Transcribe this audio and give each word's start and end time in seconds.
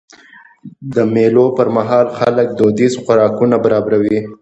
د 0.95 0.97
مېلو 1.13 1.45
پر 1.57 1.67
مهال 1.75 2.07
خلک 2.19 2.47
دودیز 2.59 2.93
خوراکونه 3.03 3.55
برابروي. 3.65 4.19